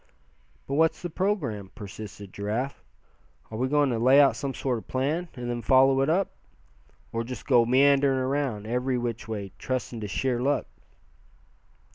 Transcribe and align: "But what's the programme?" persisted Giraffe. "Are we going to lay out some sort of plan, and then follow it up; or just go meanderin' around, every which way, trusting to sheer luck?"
"But 0.65 0.73
what's 0.73 1.03
the 1.03 1.11
programme?" 1.11 1.69
persisted 1.75 2.33
Giraffe. 2.33 2.83
"Are 3.51 3.57
we 3.59 3.67
going 3.67 3.91
to 3.91 3.99
lay 3.99 4.19
out 4.19 4.35
some 4.35 4.55
sort 4.55 4.79
of 4.79 4.87
plan, 4.87 5.27
and 5.35 5.47
then 5.47 5.61
follow 5.61 6.01
it 6.01 6.09
up; 6.09 6.31
or 7.11 7.23
just 7.23 7.45
go 7.45 7.67
meanderin' 7.67 8.17
around, 8.17 8.65
every 8.65 8.97
which 8.97 9.27
way, 9.27 9.51
trusting 9.59 9.99
to 10.01 10.07
sheer 10.07 10.41
luck?" 10.41 10.65